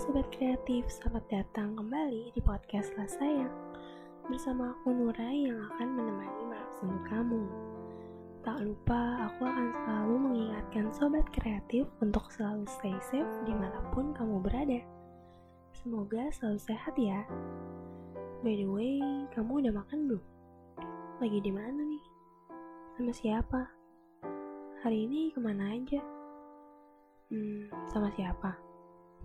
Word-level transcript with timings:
Sobat 0.00 0.24
Kreatif, 0.32 0.88
selamat 0.88 1.20
datang 1.28 1.76
kembali 1.76 2.32
di 2.32 2.40
podcast 2.40 2.96
Lah 2.96 3.04
Sayang 3.04 3.52
Bersama 4.24 4.72
aku 4.72 4.88
Nurai 4.88 5.44
yang 5.44 5.68
akan 5.68 5.88
menemani 5.92 6.48
malam 6.48 6.70
sembuh 6.80 7.02
kamu 7.12 7.42
Tak 8.40 8.56
lupa, 8.64 9.28
aku 9.28 9.44
akan 9.44 9.68
selalu 9.84 10.14
mengingatkan 10.16 10.88
Sobat 10.96 11.28
Kreatif 11.28 11.84
untuk 12.00 12.24
selalu 12.32 12.64
stay 12.72 12.96
safe 13.04 13.28
di 13.44 13.52
mana 13.52 13.84
pun 13.92 14.16
kamu 14.16 14.40
berada 14.40 14.80
Semoga 15.76 16.24
selalu 16.40 16.60
sehat 16.64 16.96
ya 16.96 17.28
By 18.40 18.64
the 18.64 18.72
way, 18.72 18.96
kamu 19.36 19.60
udah 19.60 19.76
makan 19.76 20.08
belum? 20.08 20.24
Lagi 21.20 21.38
di 21.44 21.52
mana 21.52 21.80
nih? 21.84 22.04
Sama 22.96 23.12
siapa? 23.12 23.60
Hari 24.88 25.04
ini 25.04 25.36
ke 25.36 25.38
mana 25.44 25.76
aja? 25.76 26.00
Hmm, 27.28 27.68
sama 27.92 28.08
siapa? 28.16 28.56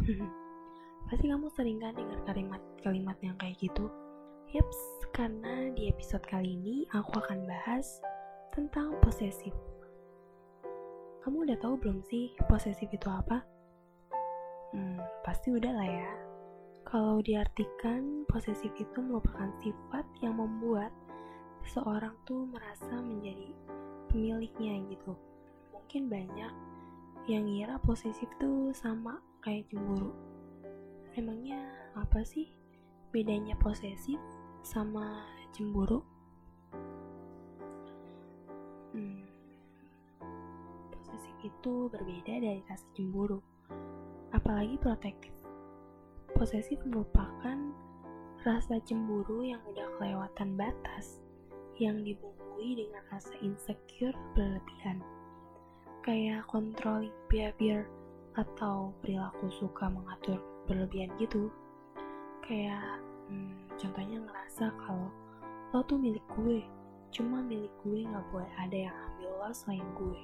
Pasti 1.07 1.31
kamu 1.31 1.47
sering 1.55 1.79
kan 1.79 1.95
dengar 1.95 2.19
kalimat-kalimat 2.27 3.15
yang 3.23 3.39
kayak 3.39 3.55
gitu. 3.63 3.87
Yaps, 4.51 4.79
karena 5.15 5.71
di 5.71 5.87
episode 5.87 6.23
kali 6.27 6.59
ini 6.59 6.83
aku 6.91 7.15
akan 7.23 7.47
bahas 7.47 8.03
tentang 8.51 8.91
posesif. 8.99 9.55
Kamu 11.23 11.47
udah 11.47 11.55
tahu 11.63 11.79
belum 11.79 12.03
sih 12.11 12.35
posesif 12.51 12.91
itu 12.91 13.07
apa? 13.07 13.39
Hmm, 14.75 14.99
pasti 15.23 15.55
udah 15.55 15.71
lah 15.71 15.87
ya. 15.87 16.11
Kalau 16.83 17.23
diartikan, 17.23 18.27
posesif 18.27 18.75
itu 18.75 18.99
merupakan 18.99 19.47
sifat 19.63 20.03
yang 20.19 20.35
membuat 20.35 20.91
seseorang 21.63 22.19
tuh 22.27 22.51
merasa 22.51 22.99
menjadi 22.99 23.55
pemiliknya 24.11 24.83
gitu. 24.91 25.15
Mungkin 25.71 26.11
banyak 26.11 26.53
yang 27.31 27.47
ngira 27.47 27.79
posesif 27.83 28.27
tuh 28.39 28.75
sama 28.75 29.23
kayak 29.39 29.71
cemburu. 29.71 30.11
Emangnya 31.17 31.57
apa 31.97 32.21
sih 32.21 32.45
bedanya 33.09 33.57
posesif 33.57 34.21
sama 34.61 35.25
cemburu? 35.49 36.05
Hmm, 38.93 39.25
posesif 40.93 41.33
itu 41.41 41.89
berbeda 41.89 42.37
dari 42.37 42.61
rasa 42.69 42.85
cemburu, 42.93 43.41
apalagi 44.29 44.77
protektif. 44.77 45.33
Posesif 46.37 46.77
merupakan 46.85 47.57
rasa 48.45 48.77
cemburu 48.85 49.41
yang 49.41 49.65
udah 49.73 49.89
kelewatan 49.97 50.53
batas, 50.53 51.25
yang 51.81 52.05
dibumbui 52.05 52.77
dengan 52.77 53.01
rasa 53.09 53.33
insecure 53.41 54.13
berlebihan. 54.37 55.01
Kayak 56.05 56.45
controlling 56.45 57.17
behavior 57.25 57.89
atau 58.37 58.93
perilaku 59.01 59.49
suka 59.49 59.89
mengatur 59.89 60.37
berlebihan 60.67 61.09
gitu. 61.17 61.49
Kayak 62.43 63.01
hmm, 63.31 63.71
contohnya 63.79 64.21
ngerasa 64.21 64.71
kalau 64.83 65.09
lo 65.75 65.83
tuh 65.83 65.99
milik 65.99 66.23
gue 66.35 66.63
cuma 67.11 67.39
milik 67.39 67.71
gue 67.87 68.03
nggak 68.03 68.27
boleh 68.35 68.51
ada 68.59 68.91
yang 68.91 68.95
ambil 69.11 69.31
lo 69.41 69.49
selain 69.55 69.87
gue. 69.95 70.21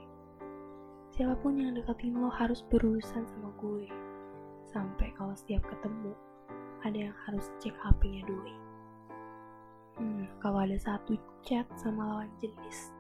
Siapa 1.14 1.36
pun 1.40 1.56
yang 1.58 1.74
deketin 1.74 2.20
lo 2.20 2.30
harus 2.30 2.62
berurusan 2.68 3.24
sama 3.26 3.50
gue. 3.58 3.88
Sampai 4.68 5.14
kalau 5.16 5.32
setiap 5.38 5.64
ketemu 5.70 6.12
ada 6.84 7.10
yang 7.10 7.16
harus 7.24 7.48
cek 7.64 7.72
HP-nya 7.80 8.28
hmm, 9.98 10.26
kalau 10.44 10.60
ada 10.64 10.76
satu 10.76 11.16
chat 11.46 11.64
sama 11.80 12.04
lawan 12.04 12.32
jenis 12.42 12.92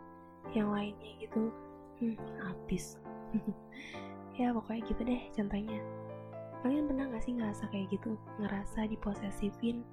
yang 0.55 0.71
lainnya 0.71 1.11
gitu 1.19 1.51
hmm, 1.99 2.17
habis. 2.41 2.97
Ya 4.33 4.49
pokoknya 4.49 4.81
gitu 4.89 5.01
deh 5.05 5.21
contohnya 5.29 5.77
kalian 6.63 6.87
pernah 6.87 7.11
gak 7.11 7.23
sih 7.27 7.35
ngerasa 7.35 7.67
kayak 7.69 7.91
gitu? 7.91 8.15
Ngerasa 8.39 8.87
diposesifin? 8.87 9.83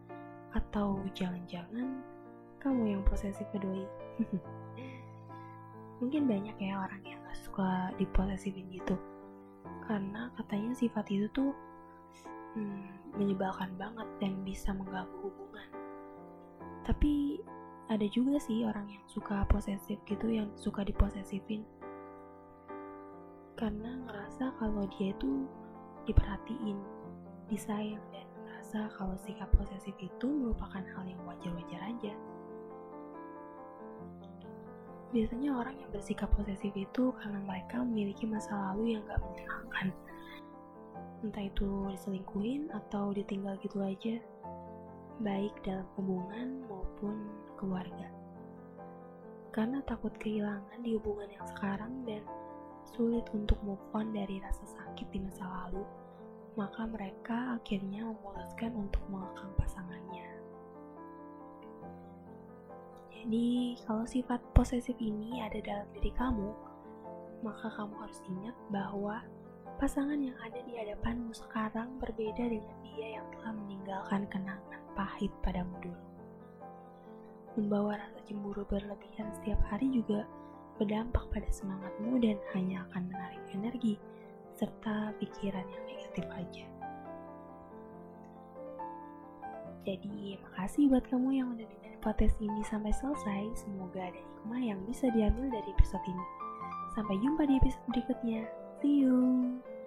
Atau 0.55 1.03
jangan-jangan 1.19 2.01
kamu 2.63 2.95
yang 2.99 3.03
posesif 3.09 3.49
kedoi 3.57 3.89
mungkin 6.01 6.29
banyak 6.29 6.57
ya 6.61 6.81
orang 6.81 7.01
yang 7.05 7.21
gak 7.29 7.39
suka 7.45 7.93
diposesifin 8.01 8.67
gitu. 8.73 8.97
Karena 9.85 10.33
katanya 10.41 10.73
sifat 10.73 11.07
itu 11.13 11.29
tuh 11.37 11.53
hmm, 12.57 13.19
menyebalkan 13.21 13.77
banget 13.77 14.09
dan 14.19 14.41
bisa 14.43 14.73
mengganggu 14.73 15.19
hubungan. 15.21 15.69
Tapi 16.89 17.39
ada 17.93 18.07
juga 18.09 18.41
sih 18.41 18.65
orang 18.65 18.89
yang 18.89 19.05
suka 19.11 19.45
posesif 19.51 20.01
gitu 20.09 20.27
yang 20.33 20.49
suka 20.57 20.87
diposesifin. 20.87 21.69
Karena 23.61 24.01
ngerasa 24.09 24.57
kalau 24.57 24.89
dia 24.97 25.13
itu 25.13 25.45
diperhatiin, 26.11 26.79
disayang 27.47 28.03
dan 28.11 28.27
ngerasa 28.43 28.91
kalau 28.99 29.15
sikap 29.23 29.47
posesif 29.55 29.95
itu 30.03 30.27
merupakan 30.27 30.83
hal 30.83 31.05
yang 31.07 31.23
wajar-wajar 31.23 31.81
aja. 31.87 32.15
Biasanya 35.11 35.51
orang 35.55 35.75
yang 35.75 35.91
bersikap 35.91 36.31
posesif 36.39 36.71
itu 36.75 37.11
karena 37.19 37.43
mereka 37.43 37.83
memiliki 37.83 38.27
masa 38.27 38.55
lalu 38.71 38.95
yang 38.95 39.03
gak 39.11 39.19
menyenangkan. 39.23 39.89
Entah 41.27 41.45
itu 41.51 41.67
diselingkuhin 41.91 42.71
atau 42.71 43.11
ditinggal 43.11 43.59
gitu 43.63 43.83
aja, 43.83 44.23
baik 45.19 45.55
dalam 45.67 45.87
hubungan 45.99 46.63
maupun 46.71 47.27
keluarga. 47.59 48.07
Karena 49.51 49.83
takut 49.83 50.15
kehilangan 50.23 50.79
di 50.79 50.95
hubungan 50.95 51.27
yang 51.27 51.47
sekarang 51.59 52.07
dan 52.07 52.23
sulit 52.85 53.25
untuk 53.33 53.57
move 53.65 53.83
on 53.97 54.13
dari 54.13 54.41
rasa 54.41 54.65
sakit 54.65 55.09
di 55.13 55.21
masa 55.23 55.45
lalu, 55.47 55.85
maka 56.59 56.85
mereka 56.89 57.57
akhirnya 57.61 58.05
memutuskan 58.05 58.73
untuk 58.75 59.03
mengekang 59.09 59.53
pasangannya. 59.57 60.29
Jadi, 63.21 63.77
kalau 63.85 64.09
sifat 64.09 64.41
posesif 64.57 64.97
ini 64.97 65.45
ada 65.45 65.61
dalam 65.61 65.89
diri 65.93 66.09
kamu, 66.17 66.51
maka 67.45 67.69
kamu 67.77 67.95
harus 68.01 68.21
ingat 68.29 68.57
bahwa 68.73 69.21
pasangan 69.81 70.21
yang 70.21 70.37
ada 70.41 70.61
di 70.65 70.77
hadapanmu 70.77 71.33
sekarang 71.33 72.01
berbeda 72.01 72.49
dengan 72.49 72.77
dia 72.85 73.21
yang 73.21 73.27
telah 73.37 73.53
meninggalkan 73.57 74.25
kenangan 74.29 74.81
pahit 74.93 75.33
padamu 75.41 75.73
dulu. 75.81 76.05
Membawa 77.57 77.99
rasa 77.99 78.21
cemburu 78.29 78.63
berlebihan 78.69 79.33
setiap 79.41 79.61
hari 79.69 79.89
juga 79.91 80.25
berdampak 80.81 81.29
pada 81.29 81.47
semangatmu 81.53 82.17
dan 82.25 82.41
hanya 82.57 82.89
akan 82.89 83.13
menarik 83.13 83.45
energi 83.53 84.01
serta 84.57 85.13
pikiran 85.21 85.65
yang 85.69 85.85
negatif 85.85 86.27
aja. 86.33 86.67
Jadi, 89.85 90.37
makasih 90.45 90.93
buat 90.93 91.05
kamu 91.09 91.41
yang 91.41 91.49
udah 91.57 91.65
dengerin 91.65 92.01
podcast 92.05 92.37
ini 92.41 92.61
sampai 92.69 92.93
selesai. 92.93 93.65
Semoga 93.65 94.13
ada 94.13 94.21
hikmah 94.21 94.61
yang 94.61 94.81
bisa 94.85 95.09
diambil 95.13 95.49
dari 95.49 95.69
episode 95.73 96.05
ini. 96.05 96.27
Sampai 96.93 97.17
jumpa 97.21 97.49
di 97.49 97.57
episode 97.57 97.85
berikutnya. 97.89 98.45
See 98.85 99.05
you! 99.05 99.80